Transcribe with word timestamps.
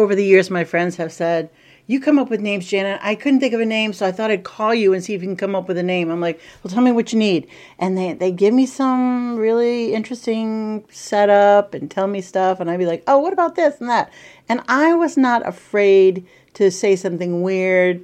Over 0.00 0.14
the 0.14 0.24
years, 0.24 0.48
my 0.48 0.64
friends 0.64 0.96
have 0.96 1.12
said, 1.12 1.50
you 1.86 2.00
come 2.00 2.18
up 2.18 2.30
with 2.30 2.40
names, 2.40 2.66
Janet. 2.66 3.00
I 3.02 3.14
couldn't 3.14 3.40
think 3.40 3.52
of 3.52 3.60
a 3.60 3.66
name, 3.66 3.92
so 3.92 4.06
I 4.06 4.12
thought 4.12 4.30
I'd 4.30 4.44
call 4.44 4.72
you 4.72 4.94
and 4.94 5.04
see 5.04 5.12
if 5.12 5.20
you 5.20 5.28
can 5.28 5.36
come 5.36 5.54
up 5.54 5.68
with 5.68 5.76
a 5.76 5.82
name. 5.82 6.10
I'm 6.10 6.22
like, 6.22 6.40
well, 6.62 6.72
tell 6.72 6.82
me 6.82 6.90
what 6.90 7.12
you 7.12 7.18
need. 7.18 7.46
And 7.78 7.98
they, 7.98 8.14
they 8.14 8.32
give 8.32 8.54
me 8.54 8.64
some 8.64 9.36
really 9.36 9.92
interesting 9.92 10.86
setup 10.88 11.74
and 11.74 11.90
tell 11.90 12.06
me 12.06 12.22
stuff. 12.22 12.60
And 12.60 12.70
I'd 12.70 12.78
be 12.78 12.86
like, 12.86 13.04
oh, 13.08 13.18
what 13.18 13.34
about 13.34 13.56
this 13.56 13.78
and 13.78 13.90
that? 13.90 14.10
And 14.48 14.62
I 14.68 14.94
was 14.94 15.18
not 15.18 15.46
afraid 15.46 16.26
to 16.54 16.70
say 16.70 16.96
something 16.96 17.42
weird, 17.42 18.02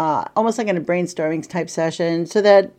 uh, 0.00 0.24
almost 0.34 0.58
like 0.58 0.66
in 0.66 0.76
a 0.76 0.80
brainstorming 0.80 1.48
type 1.48 1.70
session, 1.70 2.26
so 2.26 2.42
that 2.42 2.72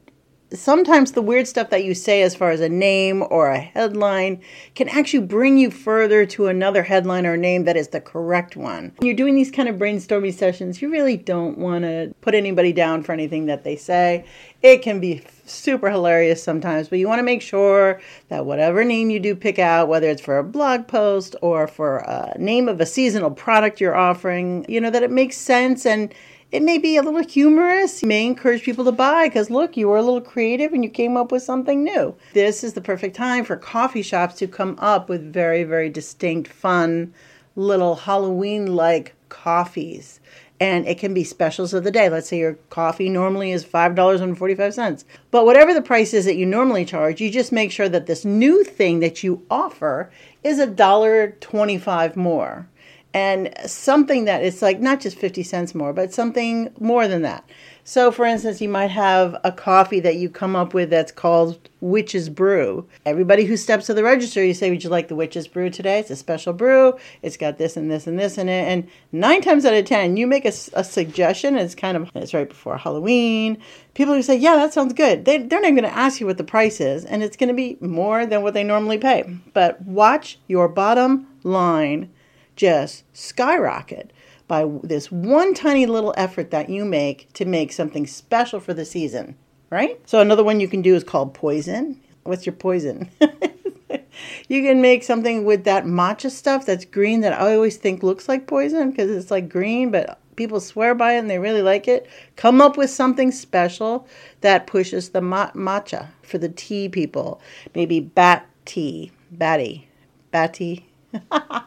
sometimes 0.54 1.12
the 1.12 1.22
weird 1.22 1.48
stuff 1.48 1.70
that 1.70 1.84
you 1.84 1.94
say 1.94 2.22
as 2.22 2.36
far 2.36 2.52
as 2.52 2.62
a 2.62 2.70
name 2.70 3.24
or 3.30 3.50
a 3.50 3.60
headline 3.60 4.42
can 4.76 4.88
actually 4.90 5.26
bring 5.26 5.58
you 5.58 5.70
further 5.70 6.26
to 6.26 6.48
another 6.48 6.84
headline 6.84 7.26
or 7.26 7.36
name 7.36 7.66
that 7.66 7.78
is 7.78 7.90
the 7.90 8.02
correct 8.02 8.56
one. 8.56 8.94
When 8.98 9.08
you're 9.08 9.16
doing 9.16 9.36
these 9.36 9.52
kind 9.52 9.68
of 9.68 9.76
brainstorming 9.76 10.34
sessions, 10.34 10.82
you 10.82 10.90
really 10.90 11.18
don't 11.18 11.58
want 11.58 11.84
to 11.84 12.14
put 12.22 12.36
anybody 12.36 12.72
down 12.74 13.04
for 13.04 13.12
anything 13.12 13.48
that 13.48 13.64
they 13.64 13.76
say. 13.76 14.26
It 14.62 14.82
can 14.82 15.00
be 15.00 15.24
super 15.46 15.90
hilarious 15.90 16.42
sometimes, 16.42 16.90
but 16.90 17.00
you 17.00 17.08
want 17.08 17.20
to 17.20 17.24
make 17.24 17.42
sure 17.42 18.02
that 18.30 18.46
whatever 18.46 18.84
name 18.84 19.10
you 19.10 19.20
do 19.20 19.36
pick 19.36 19.60
out, 19.60 19.88
whether 19.88 20.10
it's 20.10 20.22
for 20.22 20.38
a 20.38 20.44
blog 20.44 20.88
post 20.88 21.36
or 21.42 21.68
for 21.68 22.00
a 22.00 22.36
name 22.40 22.68
of 22.68 22.82
a 22.82 22.86
seasonal 22.86 23.32
product 23.32 23.80
you're 23.80 23.96
offering, 23.96 24.66
you 24.68 24.82
know, 24.82 24.90
that 24.90 25.04
it 25.04 25.12
makes 25.12 25.38
sense 25.38 25.86
and 25.86 26.14
it 26.52 26.64
may 26.64 26.78
be 26.78 26.96
a 26.96 27.02
little 27.02 27.24
humorous. 27.24 28.02
You 28.02 28.08
may 28.08 28.26
encourage 28.26 28.64
people 28.64 28.86
to 28.86 28.92
buy 28.92 29.28
because 29.28 29.50
look, 29.50 29.76
you 29.76 29.88
were 29.88 29.98
a 29.98 30.02
little 30.02 30.22
creative 30.22 30.74
and 30.74 30.84
you 30.84 30.90
came 30.90 31.18
up 31.18 31.32
with 31.32 31.44
something 31.44 31.84
new. 31.84 32.16
This 32.34 32.64
is 32.64 32.74
the 32.74 32.82
perfect 32.82 33.16
time 33.16 33.44
for 33.44 33.58
coffee 33.58 34.02
shops 34.02 34.36
to 34.36 34.48
come 34.48 34.78
up 34.80 35.10
with 35.10 35.34
very, 35.34 35.64
very 35.64 35.90
distinct, 35.90 36.52
fun, 36.52 37.14
little 37.56 37.96
Halloween 37.96 38.76
like 38.76 39.14
coffees. 39.30 40.20
And 40.60 40.88
it 40.88 40.98
can 40.98 41.14
be 41.14 41.24
specials 41.24 41.74
of 41.74 41.84
the 41.84 41.92
day. 41.92 42.10
Let's 42.10 42.30
say 42.30 42.40
your 42.40 42.54
coffee 42.70 43.10
normally 43.10 43.52
is 43.52 43.64
$5.45. 43.64 45.04
But 45.30 45.46
whatever 45.46 45.72
the 45.74 45.84
price 45.84 46.16
is 46.16 46.26
that 46.26 46.38
you 46.38 46.48
normally 46.48 46.84
charge, 46.86 47.22
you 47.22 47.30
just 47.30 47.52
make 47.52 47.72
sure 47.72 47.90
that 47.90 48.08
this 48.08 48.26
new 48.26 48.64
thing 48.64 49.00
that 49.02 49.22
you 49.22 49.46
offer 49.52 50.10
is 50.44 50.58
$1.25 50.58 52.16
more 52.16 52.68
and 53.14 53.54
something 53.66 54.26
that 54.26 54.44
it's 54.44 54.62
like 54.62 54.80
not 54.80 55.00
just 55.00 55.18
50 55.18 55.44
cents 55.44 55.74
more, 55.74 55.94
but 55.94 56.14
something 56.14 56.72
more 56.80 57.08
than 57.08 57.22
that. 57.24 57.50
So, 57.84 58.12
for 58.12 58.26
instance, 58.26 58.60
you 58.60 58.68
might 58.68 58.92
have 58.92 59.40
a 59.46 59.52
coffee 59.52 60.02
that 60.02 60.18
you 60.18 60.30
come 60.30 60.58
up 60.58 60.74
with 60.74 60.90
that's 60.90 61.14
called 61.14 61.70
Witch's 61.80 62.28
Brew. 62.28 62.86
Everybody 63.06 63.46
who 63.46 63.56
steps 63.56 63.86
to 63.86 63.94
the 63.94 64.04
register, 64.04 64.44
you 64.44 64.54
say, 64.54 64.70
Would 64.70 64.84
you 64.84 64.90
like 64.90 65.08
the 65.08 65.16
Witch's 65.16 65.48
Brew 65.48 65.70
today? 65.70 66.00
It's 66.00 66.10
a 66.10 66.18
special 66.18 66.52
brew. 66.52 66.98
It's 67.22 67.38
got 67.38 67.58
this 67.58 67.78
and 67.78 67.90
this 67.90 68.06
and 68.06 68.20
this 68.20 68.38
in 68.38 68.50
it. 68.50 68.68
And 68.68 68.90
nine 69.14 69.42
times 69.42 69.64
out 69.64 69.74
of 69.74 69.86
ten, 69.86 70.18
you 70.18 70.28
make 70.28 70.44
a, 70.44 70.52
a 70.74 70.84
suggestion. 70.84 71.56
It's 71.56 71.76
kind 71.76 71.96
of, 71.96 72.12
it's 72.14 72.34
right 72.34 72.50
before 72.50 72.78
Halloween. 72.78 73.58
People 73.94 74.16
who 74.16 74.22
say, 74.22 74.36
Yeah, 74.36 74.58
that 74.58 74.74
sounds 74.74 74.92
good. 74.92 75.24
They, 75.24 75.38
they're 75.38 75.62
not 75.62 75.70
going 75.70 75.84
to 75.84 75.98
ask 75.98 76.20
you 76.20 76.26
what 76.26 76.38
the 76.38 76.44
price 76.44 76.82
is, 76.82 77.06
and 77.06 77.24
it's 77.24 77.38
going 77.38 77.48
to 77.48 77.54
be 77.54 77.78
more 77.80 78.26
than 78.26 78.44
what 78.44 78.54
they 78.54 78.66
normally 78.66 78.98
pay. 78.98 79.24
But 79.54 79.82
watch 79.84 80.40
your 80.48 80.68
bottom 80.68 81.26
line 81.44 82.12
just 82.58 83.06
skyrocket 83.14 84.12
by 84.48 84.70
this 84.84 85.12
one 85.12 85.54
tiny 85.54 85.86
little 85.86 86.14
effort 86.18 86.52
that 86.52 86.70
you 86.70 86.84
make 86.84 87.32
to 87.34 87.46
make 87.46 87.72
something 87.72 88.06
special 88.06 88.60
for 88.60 88.74
the 88.74 88.86
season, 88.86 89.36
right? 89.70 90.00
So 90.06 90.20
another 90.20 90.44
one 90.44 90.60
you 90.60 90.68
can 90.68 90.82
do 90.82 90.96
is 90.96 91.04
called 91.04 91.34
poison. 91.34 92.02
What's 92.24 92.46
your 92.46 92.56
poison? 92.56 93.10
you 94.48 94.62
can 94.64 94.82
make 94.82 95.04
something 95.04 95.46
with 95.46 95.64
that 95.66 95.86
matcha 95.86 96.32
stuff 96.32 96.66
that's 96.66 96.86
green 96.86 97.22
that 97.22 97.40
I 97.40 97.56
always 97.56 97.78
think 97.78 98.04
looks 98.04 98.28
like 98.28 98.48
poison 98.48 98.92
because 98.92 99.10
it's 99.10 99.32
like 99.32 99.50
green, 99.50 99.92
but 99.92 100.20
people 100.36 100.60
swear 100.60 100.96
by 100.96 101.14
it 101.14 101.20
and 101.20 101.30
they 101.30 101.40
really 101.40 101.62
like 101.62 101.88
it. 101.88 102.08
Come 102.36 102.62
up 102.62 102.78
with 102.78 102.90
something 102.90 103.32
special 103.32 104.08
that 104.42 104.68
pushes 104.68 105.10
the 105.10 105.22
ma- 105.22 105.52
matcha 105.52 106.08
for 106.22 106.38
the 106.38 106.50
tea 106.50 106.88
people. 106.90 107.42
Maybe 107.76 108.00
bat 108.00 108.48
tea, 108.66 109.12
batty, 109.32 109.90
batty. 110.32 110.88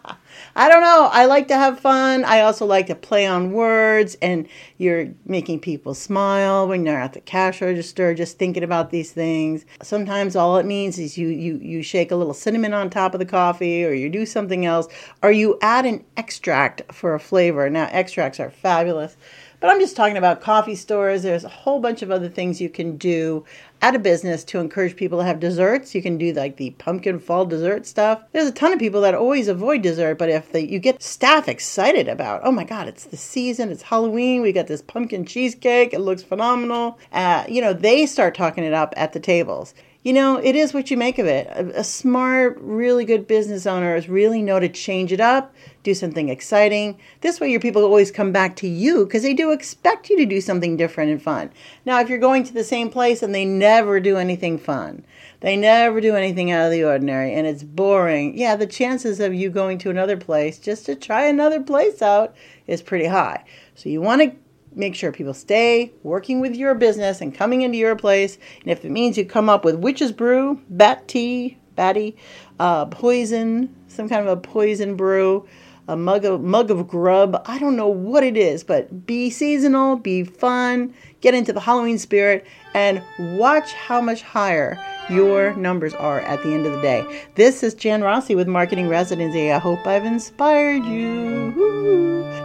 I 0.56 0.69
don't 0.69 0.83
know. 0.83 1.09
I 1.12 1.27
like 1.27 1.49
to 1.49 1.55
have 1.55 1.81
fun. 1.81 2.25
I 2.25 2.41
also 2.41 2.67
like 2.67 2.87
to 2.89 2.95
play 2.95 3.27
on 3.27 3.53
words, 3.53 4.17
and 4.21 4.49
you're 4.78 5.09
making 5.25 5.61
people 5.61 5.95
smile 5.95 6.69
when 6.69 6.84
you're 6.84 6.99
at 6.99 7.12
the 7.12 7.21
cash 7.21 7.61
register, 7.61 8.15
just 8.15 8.39
thinking 8.39 8.62
about 8.62 8.91
these 8.91 9.12
things. 9.12 9.65
Sometimes 9.83 10.37
all 10.37 10.59
it 10.59 10.67
means 10.67 10.99
is 10.99 11.17
you 11.17 11.29
you 11.29 11.59
you 11.59 11.83
shake 11.83 12.11
a 12.11 12.17
little 12.17 12.34
cinnamon 12.34 12.75
on 12.75 12.91
top 12.91 13.15
of 13.15 13.21
the 13.21 13.27
coffee, 13.27 13.84
or 13.84 13.93
you 13.93 14.09
do 14.09 14.27
something 14.27 14.67
else, 14.67 14.89
or 15.23 15.31
you 15.33 15.59
add 15.62 15.87
an 15.87 16.05
extract 16.17 16.83
for 16.93 17.15
a 17.15 17.21
flavor. 17.21 17.69
Now 17.71 17.89
extracts 17.91 18.41
are 18.41 18.50
fabulous. 18.50 19.17
But 19.60 19.69
I'm 19.69 19.78
just 19.78 19.94
talking 19.94 20.16
about 20.16 20.41
coffee 20.41 20.75
stores. 20.75 21.22
There's 21.22 21.44
a 21.44 21.48
whole 21.48 21.81
bunch 21.81 22.00
of 22.00 22.10
other 22.10 22.31
things 22.31 22.62
you 22.62 22.71
can 22.71 22.97
do 22.97 23.44
at 23.82 23.94
a 23.94 23.98
business 23.98 24.43
to 24.44 24.59
encourage 24.59 24.97
people 24.97 25.19
to 25.19 25.25
have 25.25 25.38
desserts. 25.38 25.94
You 25.94 26.00
can 26.00 26.16
do 26.16 26.32
like 26.32 26.56
the 26.56 26.71
pumpkin 26.71 27.19
fall 27.19 27.44
dessert 27.44 27.87
stuff. 27.87 28.25
There's 28.32 28.49
a 28.49 28.53
ton 28.53 28.72
of 28.72 28.78
people 28.78 29.03
that 29.03 29.15
always 29.15 29.49
avoid 29.49 29.82
dessert, 29.82 30.16
but 30.16 30.31
if 30.31 30.49
you 30.54 30.78
get 30.78 31.03
staff 31.03 31.47
excited 31.47 32.09
about, 32.09 32.41
oh 32.43 32.53
my 32.53 32.65
God, 32.65 32.88
it's 32.88 33.04
the 33.04 33.16
season, 33.19 33.70
it's 33.70 33.82
Halloween, 33.82 34.41
we 34.41 34.53
got 34.53 34.66
this 34.66 34.82
pumpkin 34.82 35.26
cheesecake, 35.26 35.93
it 35.93 36.00
looks 36.00 36.22
phenomenal. 36.22 36.99
Uh, 37.12 37.44
you 37.49 37.60
know, 37.60 37.75
they 37.75 38.06
start 38.06 38.34
talking 38.34 38.65
it 38.65 38.72
up 38.72 38.94
at 38.97 39.12
the 39.12 39.20
tables 39.20 39.75
you 40.03 40.15
know, 40.15 40.38
it 40.38 40.56
is 40.56 40.72
what 40.72 40.91
you 40.91 40.97
make 40.97 41.19
of 41.19 41.27
it. 41.27 41.47
A, 41.49 41.81
a, 41.81 41.84
smart, 41.84 42.56
really 42.59 43.05
good 43.05 43.27
business 43.27 43.66
owners 43.66 44.09
really 44.09 44.41
know 44.41 44.59
to 44.59 44.69
change 44.69 45.12
it 45.12 45.21
up, 45.21 45.55
do 45.83 45.93
something 45.93 46.31
exciting. 46.31 46.99
This 47.21 47.38
way, 47.38 47.50
your 47.50 47.61
people 47.61 47.84
always 47.84 48.11
come 48.11 48.33
back 48.33 48.56
to 48.56 48.69
you 48.69 49.05
because 49.05 49.22
they 49.22 49.34
do 49.34 49.53
expect 49.53 50.09
you 50.09 50.16
to 50.16 50.25
do 50.25 50.41
something 50.41 50.78
different 50.78 51.11
and 51.11 51.22
fun. 51.22 51.50
Now, 51.84 52.00
if 52.00 52.09
you're 52.09 52.19
going 52.19 52.44
to 52.44 52.55
the 52.55 52.65
same 52.65 52.88
place 52.88 53.22
and 53.22 53.34
they 53.34 53.44
never 53.44 54.00
do 54.00 54.16
anything 54.16 54.56
fun, 54.56 55.05
they 55.41 55.55
never 55.55 56.00
do 56.00 56.17
anything 56.17 56.50
out 56.50 56.65
of 56.65 56.72
the 56.72 56.84
ordinary, 56.84 57.34
and 57.34 57.47
it's 57.47 57.62
boring, 57.62 58.38
yeah, 58.38 58.56
the 58.56 58.67
chances 58.67 59.21
of 59.21 59.34
you 59.34 59.50
going 59.50 59.77
to 59.78 59.91
another 59.91 60.17
place 60.17 60.59
just 60.59 60.87
to 60.87 60.94
try 60.94 61.27
another 61.27 61.61
place 61.62 62.00
out 62.00 62.34
is 62.67 62.81
pretty 62.81 63.06
high. 63.06 63.44
So, 63.75 63.91
you 63.91 64.00
want 64.00 64.22
to 64.22 64.37
make 64.75 64.94
sure 64.94 65.12
people 65.12 65.34
stay 65.34 65.92
working 66.03 66.41
with 66.41 66.54
your 66.54 66.75
business 66.75 67.20
and 67.20 67.34
coming 67.34 67.62
into 67.62 67.78
your 67.78 67.97
place. 67.97 68.38
And 68.62 68.70
if 68.70 68.84
it 68.84 68.91
means 68.91 69.19
you 69.19 69.25
come 69.25 69.48
up 69.48 69.64
with 69.64 69.76
witch's 69.76 70.12
brew, 70.12 70.60
bat 70.69 71.08
tea, 71.08 71.58
batty, 71.76 72.16
uh, 72.58 72.86
poison, 72.86 73.75
some 73.88 74.08
kind 74.08 74.26
of 74.26 74.38
a 74.38 74.41
poison 74.41 74.97
brew, 74.97 75.47
a 75.88 75.97
mug 75.97 76.25
of 76.25 76.41
mug 76.41 76.70
of 76.70 76.86
grub. 76.86 77.42
I 77.47 77.58
don't 77.58 77.75
know 77.75 77.88
what 77.88 78.22
it 78.22 78.36
is, 78.36 78.62
but 78.62 79.06
be 79.06 79.28
seasonal, 79.28 79.97
be 79.97 80.22
fun, 80.22 80.94
get 81.20 81.34
into 81.34 81.52
the 81.52 81.60
Halloween 81.60 81.98
spirit, 81.98 82.47
and 82.75 83.02
watch 83.19 83.72
how 83.72 84.00
much 84.00 84.22
higher 84.22 84.78
your 85.10 85.54
numbers 85.56 85.94
are 85.94 86.21
at 86.21 86.43
the 86.43 86.54
end 86.54 86.66
of 86.66 86.72
the 86.72 86.81
day. 86.81 87.25
This 87.34 87.62
is 87.62 87.75
Jan 87.75 88.03
Rossi 88.03 88.34
with 88.34 88.48
Marketing 88.48 88.88
Residency. 88.88 89.50
I 89.50 89.59
hope 89.59 89.87
I've 89.87 90.04
inspired 90.04 90.84
you 90.84 91.53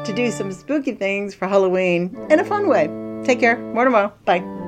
to 0.05 0.13
do 0.13 0.31
some 0.31 0.51
spooky 0.51 0.93
things 0.93 1.33
for 1.33 1.47
Halloween 1.47 2.15
in 2.29 2.39
a 2.39 2.45
fun 2.45 2.67
way. 2.67 2.89
Take 3.25 3.39
care. 3.39 3.57
More 3.57 3.85
tomorrow. 3.85 4.13
Bye. 4.25 4.64